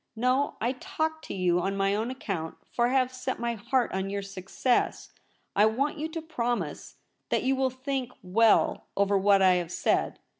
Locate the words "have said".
9.61-10.17